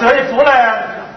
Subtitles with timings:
[0.00, 0.52] 这一副人，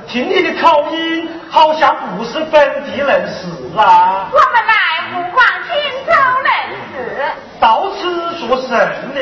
[0.08, 3.47] 听你的口音，好像不是本地人士
[3.78, 4.28] 啊。
[4.31, 4.74] 我们来
[5.13, 5.74] 湖广汀
[6.06, 6.12] 州
[6.44, 6.52] 人
[6.91, 7.25] 士，
[7.59, 8.00] 到此
[8.40, 8.69] 做甚
[9.14, 9.19] 呢？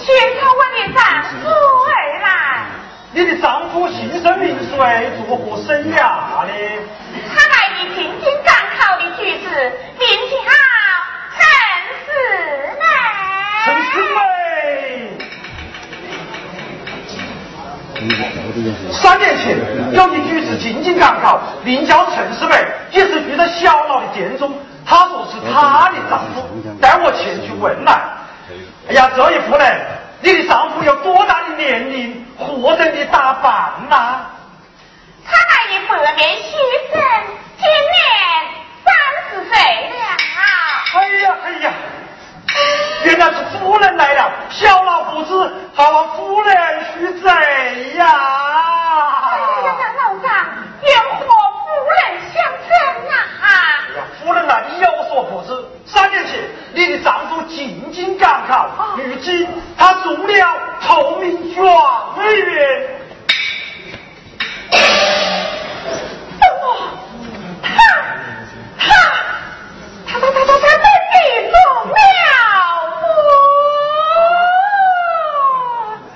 [0.00, 2.26] 前来我那丈夫而来。
[3.10, 5.10] 你的丈夫姓甚名谁？
[5.16, 6.52] 如何生涯的？
[7.34, 9.72] 他来的津津港考的举子。
[19.08, 19.56] 三年前，
[19.94, 24.52] 有一女子进京赶考，名叫陈世美，也是遇到小老的店中。
[24.84, 26.46] 他说是他的丈夫，
[26.78, 28.02] 带我前去问来。
[28.86, 29.80] 哎呀，这一夫人，
[30.20, 34.26] 你的丈夫有多大的年龄，或者你打扮呐？
[35.24, 36.50] 他那一百年先
[36.92, 37.02] 生，
[37.56, 38.04] 今年
[38.84, 38.94] 三
[39.30, 39.56] 十岁
[39.88, 39.96] 了。
[40.92, 41.72] 哎呀哎呀，
[43.04, 45.32] 原来是夫人来了，小老不知，
[45.74, 46.56] 还望夫人
[46.92, 48.87] 恕罪呀。
[56.78, 62.94] 你的丈夫进京赶考，如今他中了透明状元。
[70.06, 70.78] 他他他他他他真
[71.10, 71.16] 的
[71.50, 71.58] 中
[71.90, 71.98] 了？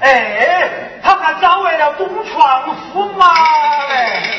[0.01, 0.71] 哎，
[1.03, 2.65] 他还找为了东床
[2.95, 3.27] 驸马
[3.89, 4.31] 嘞！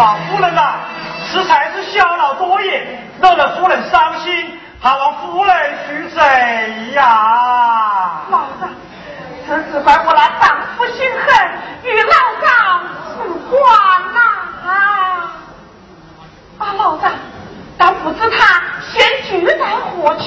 [0.00, 0.76] 夫人呐，
[1.30, 5.54] 实在是小老多也，惹得夫人伤心，还望夫人
[5.86, 8.22] 恕罪呀。
[8.30, 8.70] 老丈，
[9.46, 11.50] 此事怪我那丈夫心狠，
[11.84, 12.48] 与老丈
[13.18, 13.20] 无
[13.50, 13.60] 关
[14.14, 14.20] 呐。
[16.58, 17.12] 啊，老丈，
[17.76, 20.24] 但不知他现居在何处，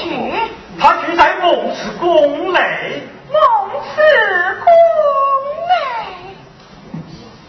[0.80, 3.42] 他居在孟氏宫内，孟
[3.96, 4.68] 氏宫
[5.68, 5.74] 内。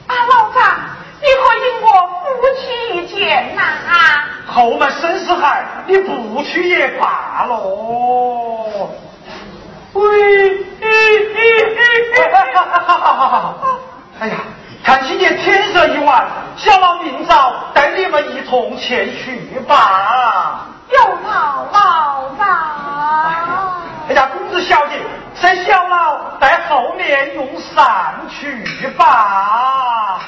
[0.07, 0.63] 啊，老丈，
[1.21, 2.14] 你可以我。
[2.61, 4.25] 去见呐、啊。
[4.47, 8.91] 后门生死海，你不去也罢喽。
[12.55, 13.79] 哈哈哈哈哈哈！
[14.21, 14.35] 哎呀，
[14.85, 16.27] 看今天天色已晚，
[16.57, 20.67] 小老明早带你们一同前去吧。
[20.91, 22.45] 有劳老早。
[24.09, 25.01] 哎呀，公子小姐，
[25.35, 30.21] 请小老在后面用膳去吧。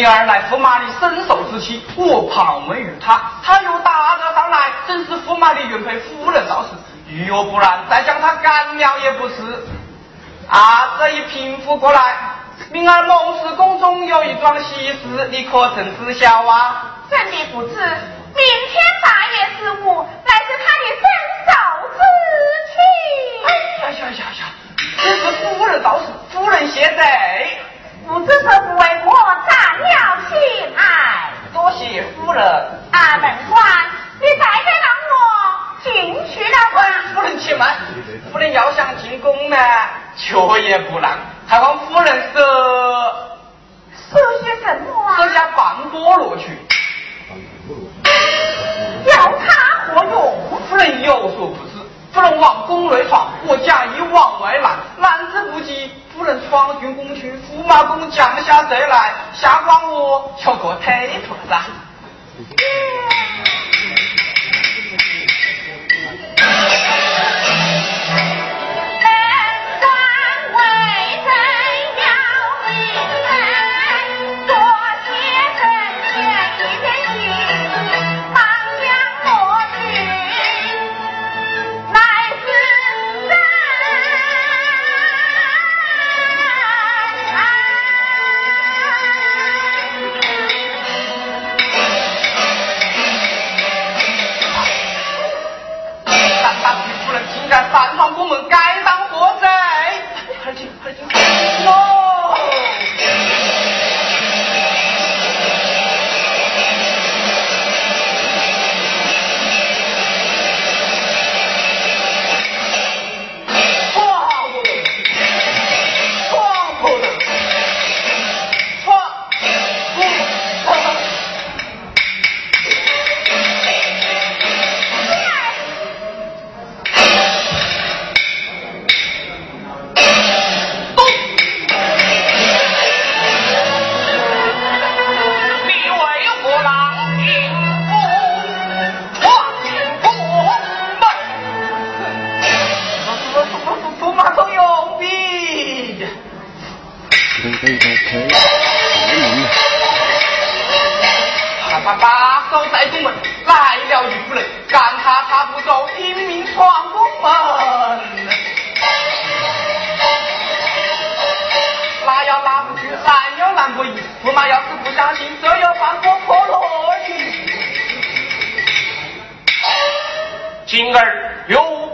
[0.00, 6.68] 明儿来驸马的身首之妻我旁问于他他又打得上来正是驸马的原配夫人到时
[7.06, 9.34] 如若不然再将他赶了也不是
[10.48, 12.16] 啊这一平复过来
[12.72, 16.96] 明儿谋氏宫中有一桩喜事你可曾知晓啊？
[17.10, 17.74] 怎的不知。
[56.50, 61.60] 方军攻去，驸马公降下贼来，下官我叫个太婆噻。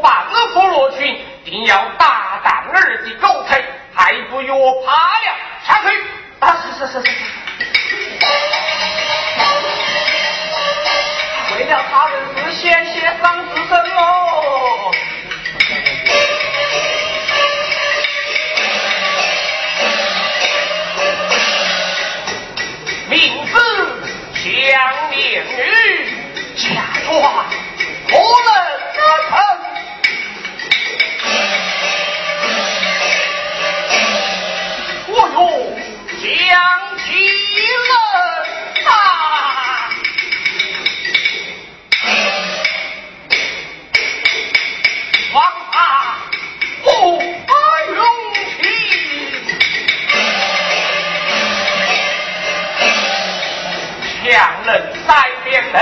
[0.03, 4.53] 半副落裙，定要大胆儿的狗腿，还不约
[4.85, 5.89] 怕了，下去。
[6.41, 7.15] 啊，是是是是是。
[11.57, 14.93] 为了他人是先先伤自身哦。
[23.09, 23.55] 明字
[24.35, 24.43] 强
[25.11, 25.59] 连女，
[26.57, 26.65] 嫁
[27.07, 27.15] 妆
[28.11, 28.13] 何
[28.45, 28.66] 能？
[36.47, 36.55] 想
[36.99, 37.11] 起
[37.89, 37.91] 了
[38.85, 38.89] 他，
[45.35, 45.37] 王
[45.73, 45.75] 八
[46.85, 46.87] 不
[47.49, 47.51] 发
[47.89, 47.99] 容
[48.63, 48.65] 情，
[54.23, 54.25] 强
[54.67, 54.71] 人
[55.05, 55.11] 带
[55.45, 55.77] 殿内。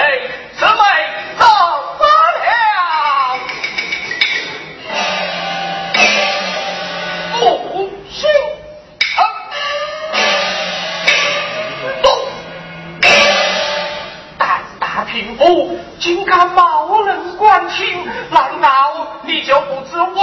[15.44, 15.68] 哦，
[16.00, 17.84] 竟敢冒冷冠清，
[18.30, 20.16] 难道你就不知王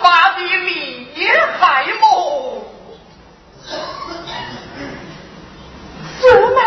[0.00, 1.08] 法的厉
[1.60, 2.62] 害么？
[6.20, 6.26] 驸
[6.56, 6.58] 马，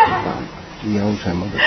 [0.82, 1.60] 你要什么的？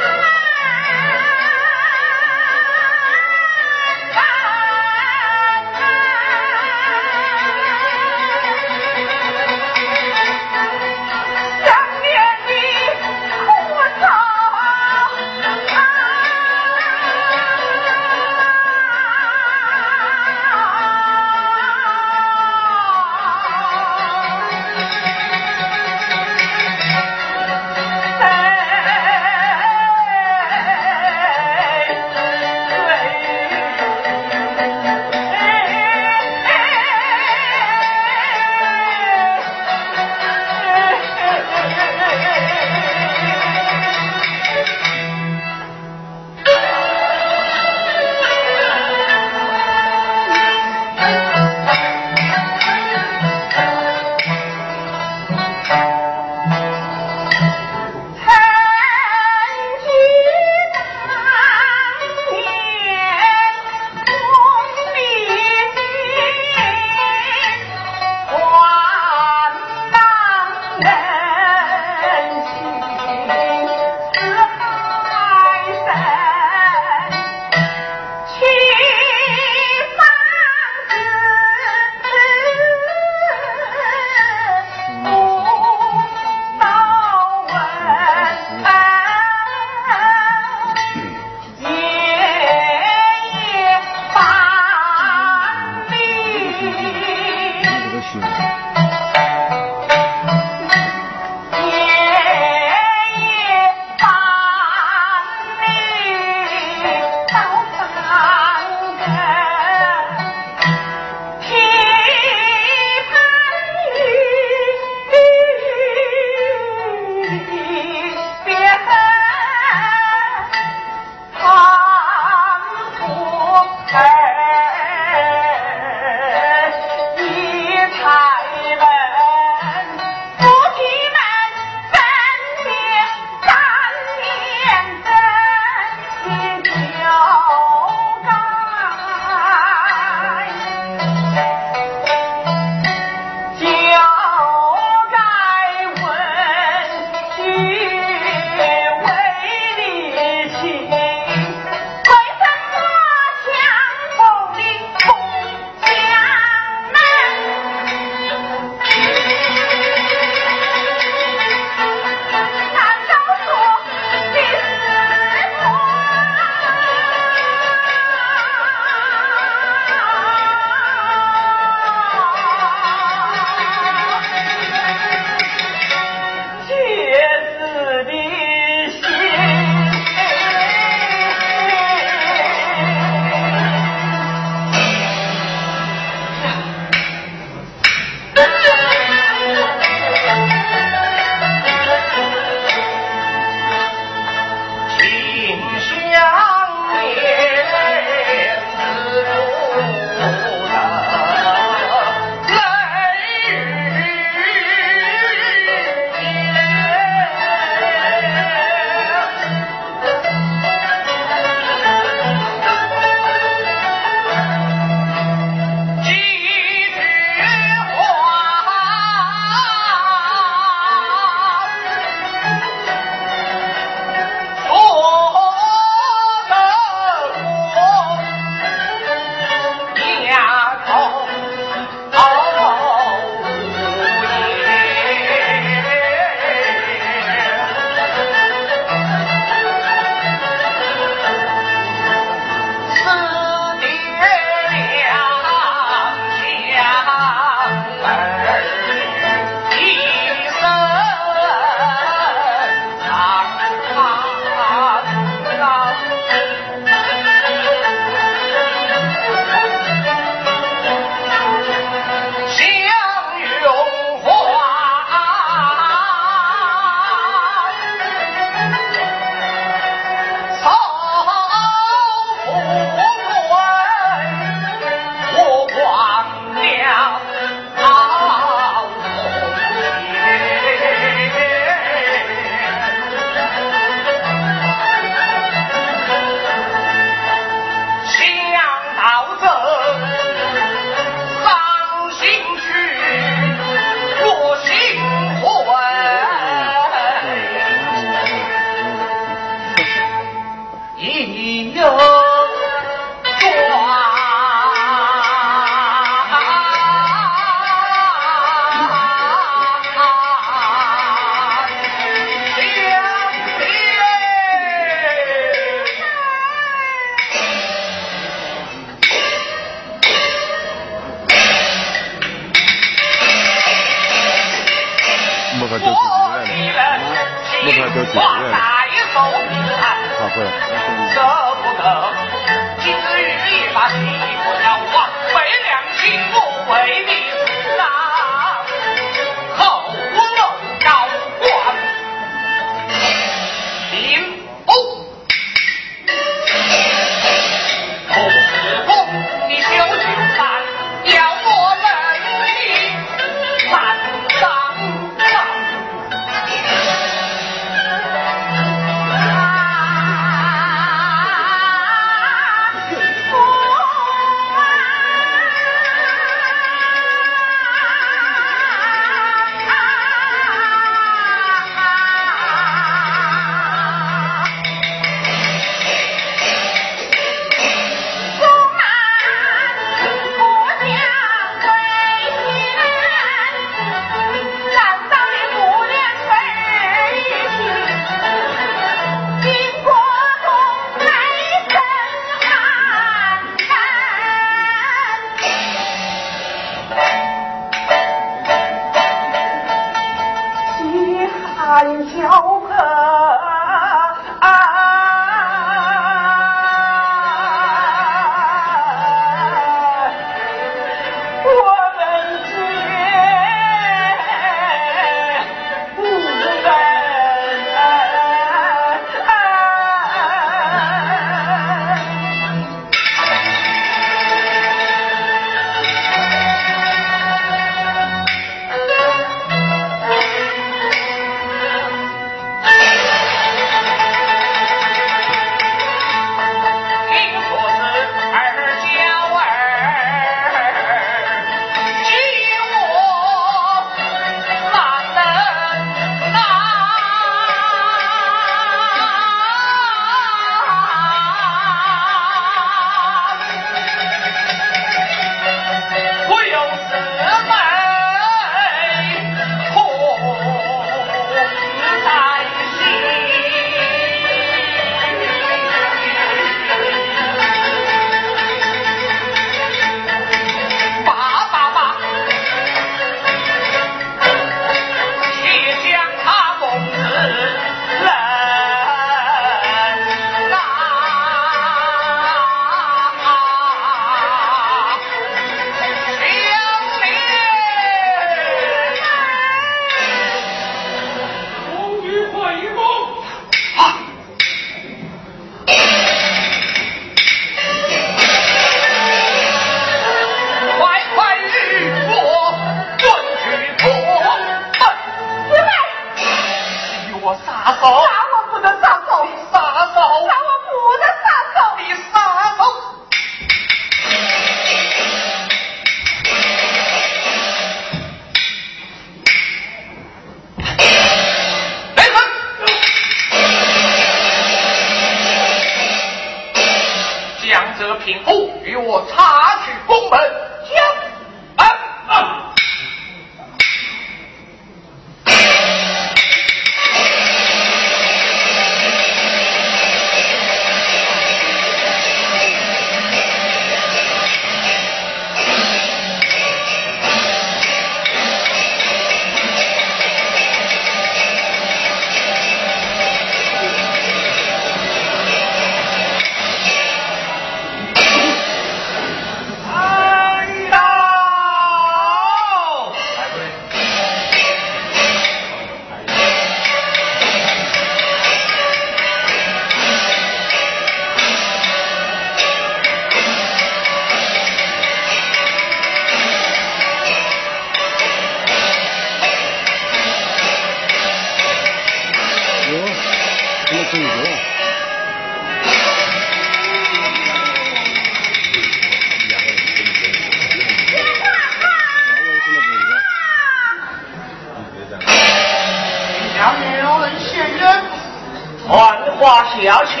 [598.66, 598.72] 传
[599.18, 600.00] 话下去，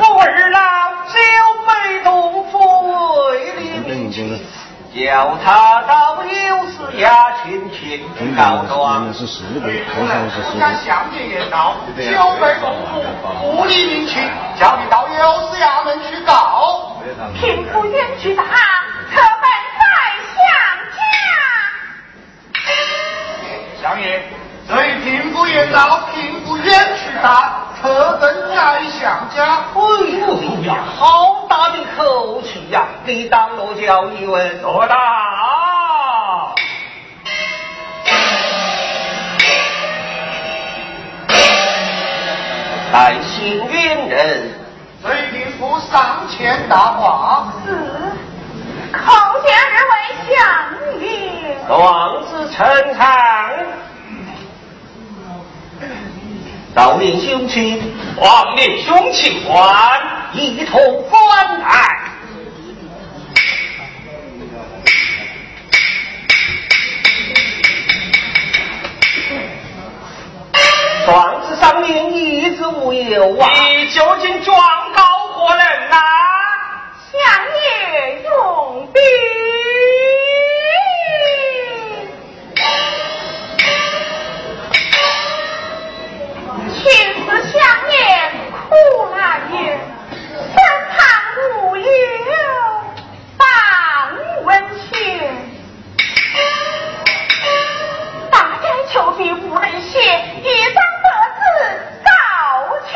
[0.00, 0.58] 我二老
[1.12, 1.16] 就
[1.64, 1.70] 被
[2.02, 2.52] 动府
[3.30, 4.16] 为你命去，
[4.92, 5.92] 叫他到
[6.24, 8.04] 有司衙前去
[8.36, 8.74] 告状。
[9.12, 9.14] 不
[10.58, 11.92] 敢相见言道，就
[12.40, 12.92] 被动府
[13.56, 14.12] 不理命去，
[14.58, 16.98] 叫你到有司衙门去告。
[17.40, 18.50] 贫妇远去打，可
[19.40, 19.46] 本
[19.78, 19.82] 在
[20.34, 20.44] 相
[20.96, 20.98] 家。
[23.80, 24.04] 相爷，
[25.04, 27.60] 贫妇言道，贫妇远去打。
[27.82, 29.78] 特登来相家，哎
[30.64, 32.86] 呀，好大的口气呀！
[33.04, 34.96] 你当我叫一问，多大？
[42.90, 44.54] 带幸运人，
[45.02, 47.52] 随贫妇上前答话。
[47.66, 47.76] 是。
[51.68, 53.50] 王子呈堂。
[56.74, 57.80] 少年兄亲，
[58.16, 60.00] 王年兄亲还
[60.32, 61.88] 一同观看。
[71.06, 73.48] 状子上面一字无有啊！
[73.68, 74.58] 你究竟状
[74.96, 75.96] 告何人呐？
[77.12, 77.20] 相
[77.62, 78.98] 爷用笔。
[86.84, 86.92] 青
[87.24, 87.54] 丝相
[87.88, 87.96] 念
[88.52, 89.56] 苦难言，
[90.30, 90.52] 身
[90.90, 90.94] 旁
[91.62, 91.82] 无友
[93.38, 93.44] 当
[94.44, 94.84] 温情。
[98.30, 99.98] 大概求笔无人写，
[100.42, 101.06] 一张白
[101.40, 101.42] 纸
[102.04, 102.08] 告
[102.80, 102.92] 青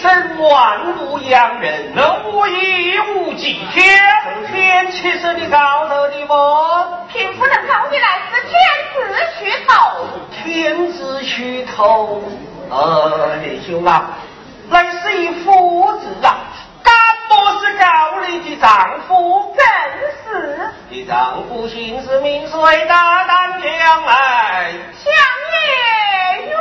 [0.00, 0.10] 天。
[0.10, 4.00] 天生万物养人，能无一无忌天。
[4.50, 7.06] 天气是你高头的么？
[7.12, 8.52] 贫富能告你来是天
[8.94, 8.98] 子
[9.38, 10.08] 虚头。
[10.42, 12.22] 天子虚头，
[12.70, 14.10] 呃，弟兄啊，
[14.70, 16.38] 乃是一夫子啊，
[16.82, 16.94] 敢
[17.28, 17.34] 不
[17.64, 19.54] 是告你的丈夫？
[19.54, 19.64] 正
[20.24, 20.70] 是。
[20.88, 22.86] 你丈夫姓氏名谁？
[22.86, 24.72] 大胆将来。
[24.96, 25.12] 相
[25.52, 26.58] 爷用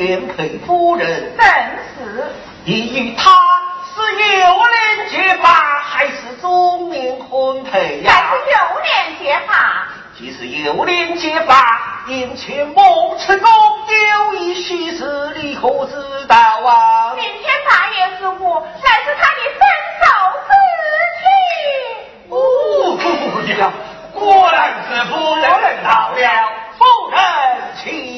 [0.00, 1.46] 原配夫人正
[1.94, 2.32] 是，
[2.64, 3.30] 你与他
[3.94, 5.50] 是有脸结发，
[5.82, 8.10] 还是中年婚配呀？
[8.10, 9.86] 还是有脸结发。
[10.16, 13.50] 即使有脸结发，眼前孟亲公
[14.30, 17.12] 有一喜事，你可知道啊？
[17.14, 19.60] 明天大月十五，乃是他的分
[20.00, 20.06] 手
[20.48, 20.50] 之
[21.20, 21.22] 妻。
[22.30, 23.04] 哦，姑
[23.42, 23.70] 娘，
[24.14, 25.44] 果然是夫人
[25.84, 26.24] 到了，
[26.78, 27.20] 夫人
[27.84, 28.09] 请。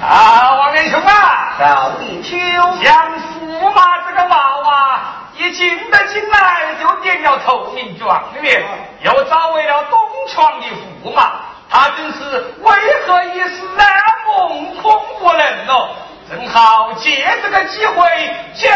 [0.00, 2.36] 啊，王连兄啊，小弟，秋
[2.82, 5.00] 相驸马这个娃娃
[5.36, 8.64] 一进得进来就点了头领状元，
[9.02, 10.00] 又找为了东
[10.32, 10.66] 床的
[11.04, 11.32] 驸马，
[11.70, 12.72] 他真是为
[13.06, 13.86] 何一时难
[14.26, 15.90] 梦空不能哦？
[16.28, 18.70] 正好借这个机会教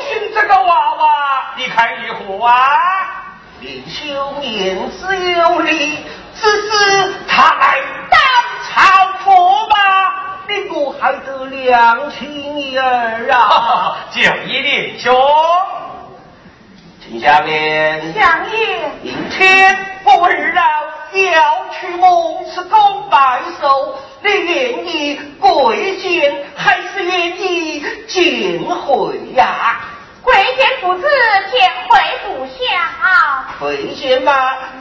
[0.00, 2.54] 训这个娃娃，你看如何啊？
[3.60, 6.04] 连兄言之有理，
[6.34, 7.78] 只是他来。
[8.74, 9.74] 好福吧
[10.48, 13.96] 你不还得两情意儿啊？
[14.10, 15.14] 就一定兄
[17.00, 20.62] 请下面相爷明天我二老
[21.32, 29.80] 要去孟池宫拜寿你愿意跪见还是愿意见回呀？
[30.22, 31.02] 跪见父子
[31.50, 34.32] 见回不下啊跪见嘛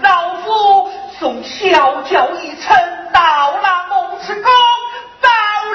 [0.03, 2.75] 老夫送小轿一程
[3.13, 4.51] 到那孟辞宫，
[5.21, 5.29] 早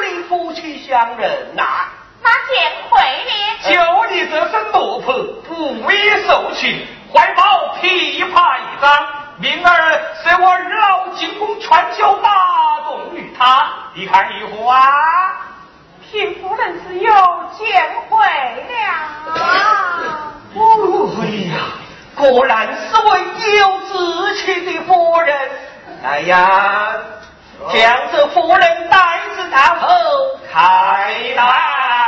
[0.05, 1.63] 你夫妻相认呐、
[2.21, 3.31] 那见惠呢？
[3.63, 3.71] 就
[4.13, 6.85] 你这身奴仆，不依受气，
[7.15, 9.07] 怀抱琵琶一张。
[9.39, 14.81] 明儿随我二老进宫劝酒，打动于他，你看如何啊？
[16.11, 17.13] 贫妇人是有
[17.57, 18.19] 见 会
[18.67, 18.75] 了。
[20.57, 21.25] 哦，哎
[21.55, 21.86] 呀。
[22.17, 23.21] 果然是位
[23.59, 25.37] 有志气的夫人，
[26.03, 26.97] 哎呀，
[27.73, 29.89] 将这夫人带至大后
[30.51, 32.06] 开大。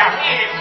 [0.00, 0.59] 小月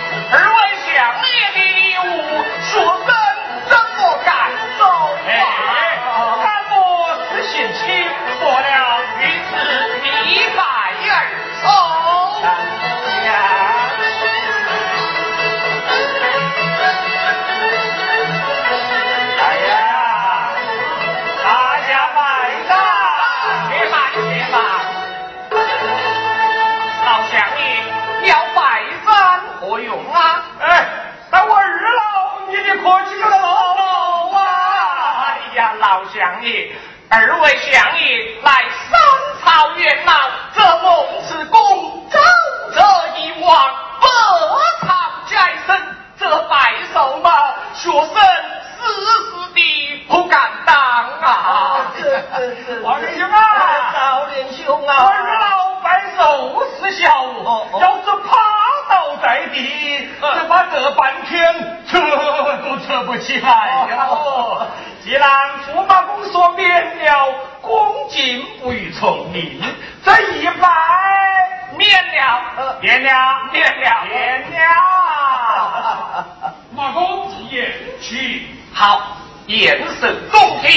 [78.79, 79.17] 好
[79.47, 80.71] 言神中听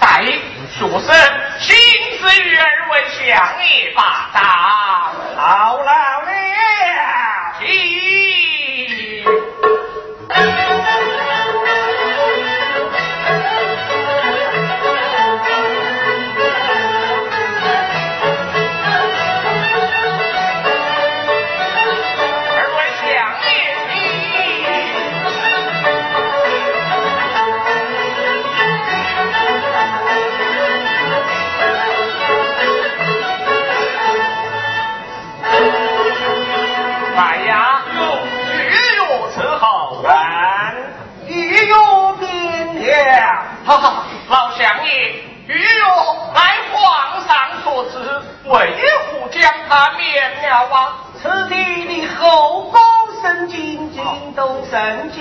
[0.00, 0.22] 待
[0.70, 1.12] 学生
[1.58, 1.76] 亲
[2.20, 6.28] 自与二位相一把打好了了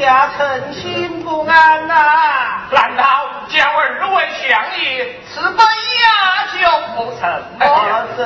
[0.08, 1.93] 家诚心不安呐！
[2.72, 3.03] 难道
[3.49, 5.64] 叫儿二位相爷吃杯
[6.01, 6.60] 呀酒
[6.95, 7.30] 不成
[7.60, 7.68] 吗？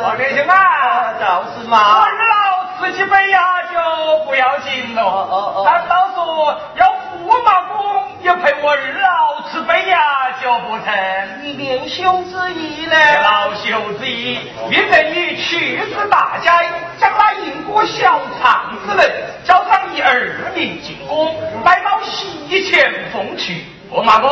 [0.05, 1.23] 二弟兄啊，就
[1.59, 2.03] 是嘛。
[2.03, 3.39] 二老吃几杯呀
[3.73, 3.79] 酒
[4.27, 5.63] 不要紧喽。
[5.65, 6.85] 难道说要
[7.25, 9.99] 驸马公也陪我二老吃杯呀
[10.39, 11.41] 酒不成？
[11.41, 12.95] 你年兄之意呢？
[13.23, 16.61] 老朽之意，愿得你驱使大家
[16.99, 19.11] 将那银锅小唱之人
[19.43, 21.35] 交上一二名进宫。
[21.63, 23.65] 来到西前奉去。
[23.89, 24.29] 我马公，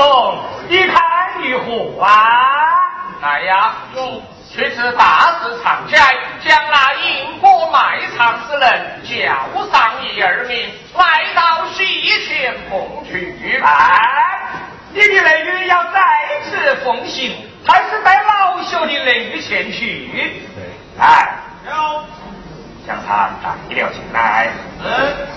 [0.68, 1.02] 你看
[1.44, 2.10] 如何啊？
[3.22, 3.74] 来呀！
[4.52, 5.96] 却是大事藏起，
[6.44, 11.84] 将那因果卖藏之人叫上一二名，来到西
[12.26, 13.70] 前奉去办。
[14.92, 16.02] 你的雷雨要再
[16.46, 17.36] 次奉行，
[17.68, 20.42] 还是带老朽的雷雨前去？
[20.98, 21.36] 来，
[21.68, 22.04] 有，
[22.88, 24.48] 将他带了进来。
[24.84, 25.28] 嗯。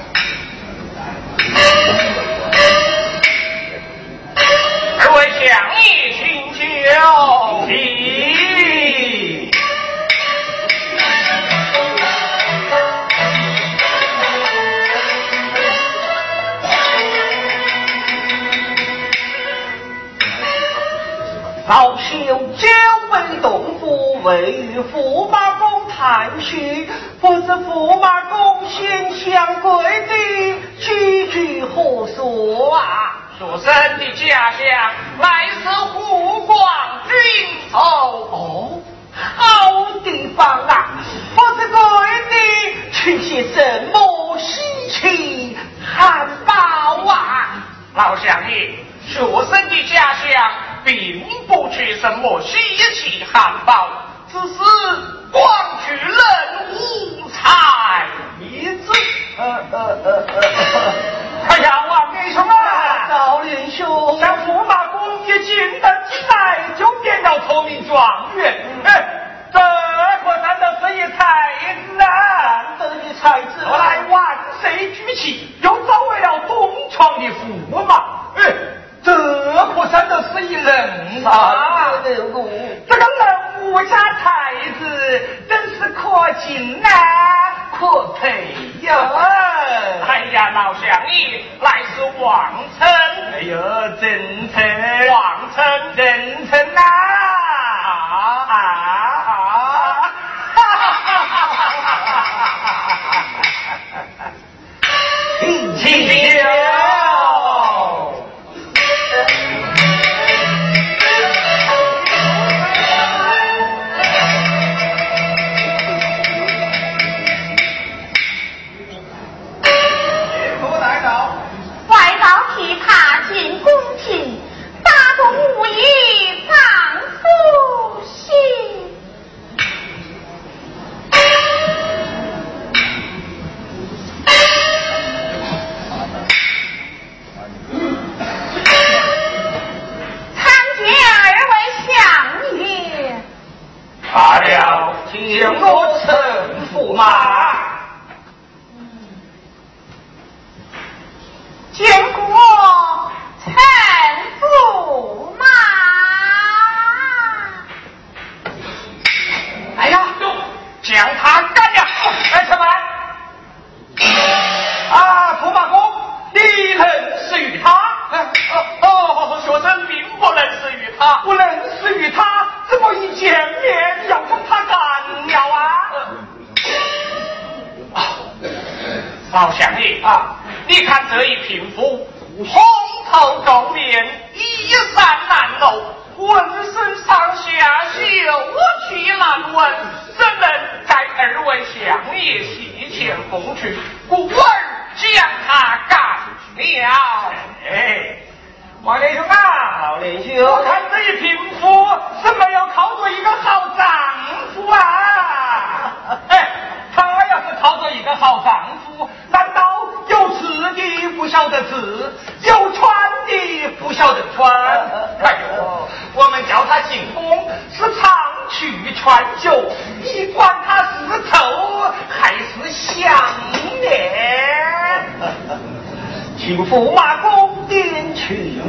[226.45, 228.61] 请驸马公殿去。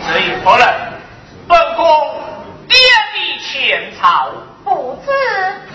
[0.00, 0.68] 随夫人，
[1.48, 2.22] 本宫
[2.68, 4.30] 爹的前朝，
[4.62, 5.10] 不知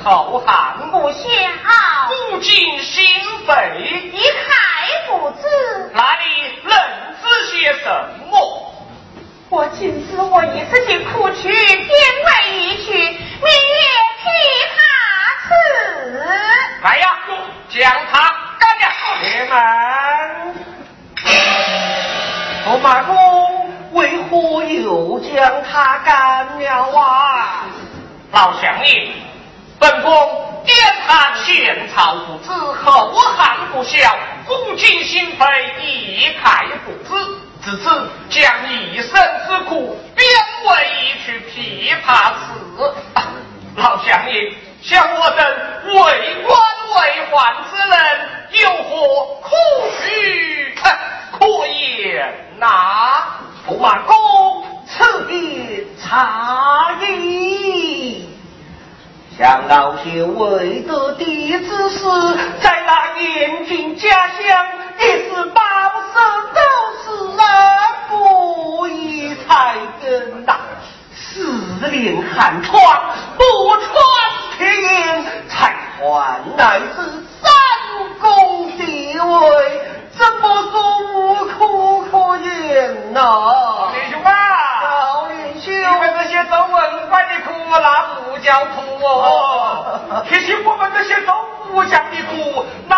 [0.02, 1.28] 后汗不孝，
[2.30, 3.04] 不尽心
[3.46, 3.70] 扉，
[4.14, 4.48] 你还
[5.10, 6.24] 不知哪里
[6.64, 6.74] 能
[7.22, 7.86] 知些什
[8.30, 8.74] 么？
[9.50, 11.90] 我仅知我一次性苦去，天
[12.24, 13.84] 外一曲，明月
[14.22, 14.24] 琵
[14.72, 14.80] 琶
[15.44, 15.50] 词。
[16.82, 17.06] 来呀，
[17.68, 18.22] 将他
[18.58, 18.88] 干掉！
[19.22, 19.52] 铁门。
[22.72, 27.66] 驸马公为何又将他干了啊？
[28.32, 29.10] 老乡爷，
[29.78, 30.14] 本宫
[30.64, 34.16] 点他前朝不知，后汉不孝，
[34.48, 35.46] 不尽心扉，
[35.82, 37.26] 一概不知。
[37.62, 38.42] 自此将
[38.72, 39.12] 一生
[39.46, 40.26] 之苦编
[40.66, 42.96] 为一曲琵琶词。
[43.76, 44.54] 老乡爷，
[44.84, 45.46] 像我等
[45.86, 45.94] 为
[46.44, 46.60] 官
[46.96, 46.98] 为
[47.32, 47.94] 宦之人，
[48.64, 48.90] 有何
[49.42, 49.50] 苦
[50.02, 52.66] 须可言呐？
[53.68, 58.28] 驸马公，此地差矣。
[59.38, 62.00] 想老朽未得弟之时，
[62.60, 64.68] 在那燕军家乡，
[65.00, 65.62] 也是饱
[66.14, 66.20] 受
[66.56, 66.60] 都
[67.04, 67.44] 是啊，
[68.10, 70.58] 不义才根呐。
[71.34, 72.78] 四令寒窗，
[73.38, 73.44] 不
[73.78, 73.88] 穿
[74.58, 74.86] 铁衣，
[75.48, 76.96] 才换来是
[77.42, 77.50] 三
[78.20, 83.22] 公地位，怎么说无苦可言呐？
[83.94, 84.30] 弟兄啊！
[85.64, 90.24] 你们这些走文官的苦，那不叫苦哦。
[90.28, 91.34] 提醒我们这些走
[91.70, 92.98] 武将的苦，那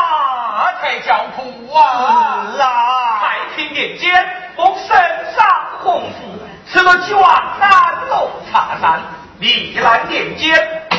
[0.79, 2.45] 才叫苦啊！
[2.55, 4.95] 是啊太平年间，我身
[5.35, 5.45] 上
[5.81, 6.39] 洪福，
[6.71, 7.69] 吃了几碗南
[8.09, 9.01] 楼茶山；
[9.39, 10.55] 历来年间，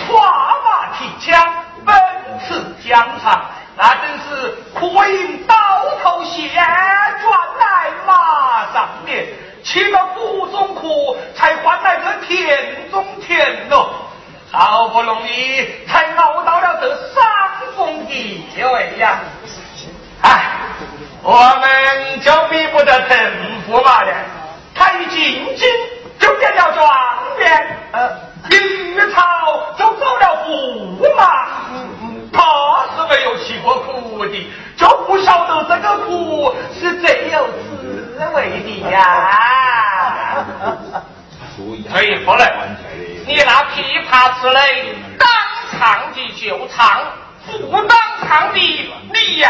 [0.07, 1.55] 跨马提枪，
[1.87, 1.97] 奔
[2.47, 3.43] 驰疆场，
[3.77, 5.55] 那真是苦饮刀
[6.03, 9.27] 头血，转来马上面。
[9.65, 13.89] 吃了苦中苦，才换来这甜中甜喽。
[14.53, 17.27] 好不容易才熬到了这上
[17.77, 19.19] 风地位呀！
[20.23, 20.45] 哎，
[21.23, 23.33] 我们就比不得陈
[23.69, 24.12] 驸马了，
[24.75, 25.69] 他一进京
[26.21, 26.89] 就变了状
[27.39, 28.11] 元，呃，
[28.51, 31.49] 一遇朝就走了驸马。
[32.33, 32.43] 他
[32.97, 37.45] 是没有吃过苦的，就不晓得这个苦是最有
[38.15, 38.97] 滋味的呀。
[41.91, 42.77] 崔夫人，
[43.27, 43.75] 你那琵
[44.09, 45.29] 琶词嘞，当
[45.73, 47.03] 唱的就唱，
[47.71, 49.49] 不当唱的你要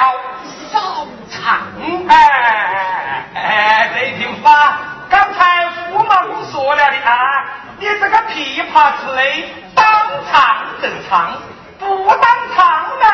[0.72, 1.60] 少唱。
[2.08, 4.78] 哎哎，这一听法，
[5.10, 7.44] 刚才驸马公说了的啊，
[7.78, 9.86] 你这个琵琶词嘞，当
[10.32, 11.32] 唱正唱，
[11.78, 12.64] 不当唱
[13.00, 13.06] 呢？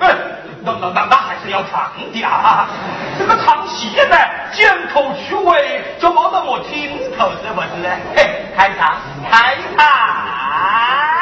[0.00, 0.16] 嗯，
[0.62, 2.66] 那那那那还是要唱的啊！
[3.18, 4.16] 这个唱戏呢，
[4.52, 7.88] 见头去尾就没得我听头，是不是？
[8.16, 8.96] 嘿，开唱，
[9.30, 11.19] 开唱。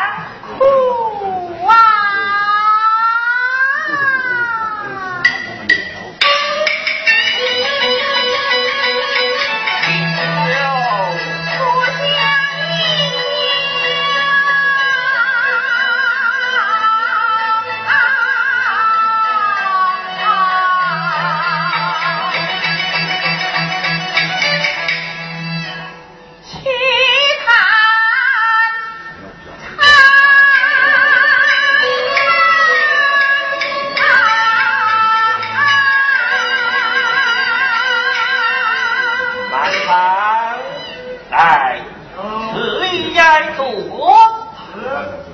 [43.56, 45.27] 祖国。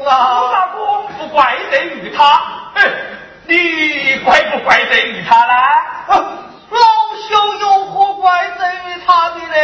[0.00, 2.42] 连兄驸啊，马公不怪罪于他，
[2.74, 2.82] 哎，
[3.46, 5.86] 你怪不怪罪于他啦？
[6.08, 6.78] 老
[7.28, 9.54] 兄有何怪罪于他的呢？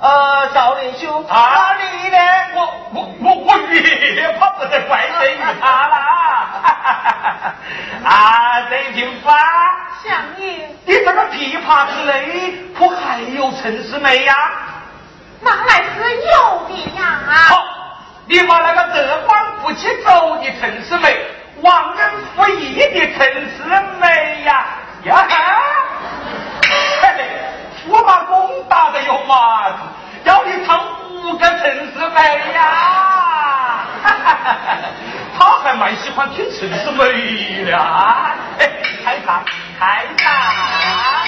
[0.00, 2.18] 呃，赵连兄啊你呢？
[2.54, 2.60] 我
[2.92, 6.46] 我我我越怕不得怪罪于他啦！
[8.04, 9.32] 啊，这平啊，
[10.02, 14.50] 相爷，你这个琵琶之内可还有陈世美呀？
[15.40, 17.20] 哪来是有的呀？
[17.26, 17.64] 好，
[18.26, 21.16] 你把那个德光不起走的陈世美，
[21.60, 23.62] 忘恩负义的陈世
[24.00, 24.66] 美呀
[25.04, 25.26] 呀！
[27.02, 27.24] 嘿嘿，
[27.86, 29.76] 驸马公打的有麻子，
[30.24, 31.60] 要你唱五个陈
[31.92, 32.60] 世美呀！
[34.02, 34.56] 哈哈哈
[35.38, 38.34] 他还蛮喜欢听陈世美的啊！
[38.58, 38.70] 嘿
[39.04, 39.44] 开场，
[39.78, 41.23] 开场。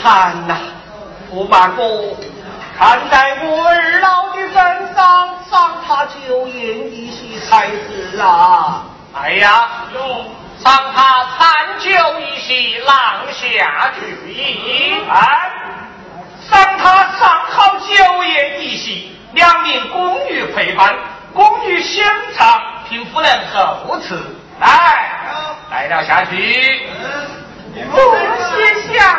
[0.00, 0.56] 所以惨呐、
[1.32, 2.16] 驸马哥，
[2.78, 8.84] 看在我二老的份上，赏他酒宴一席才是啊！
[9.14, 9.68] 哎呀，
[10.58, 11.90] 赏他餐酒
[12.20, 12.96] 一席，廊
[13.32, 14.96] 下聚矣。
[15.08, 15.50] 哎，
[16.50, 20.94] 赏他上好酒宴一席，两名宫女陪伴，
[21.34, 22.04] 宫女先
[22.36, 24.18] 唱，听夫人后词。
[24.60, 25.10] 来，
[25.70, 26.88] 来了下去。
[27.92, 29.16] 不谢相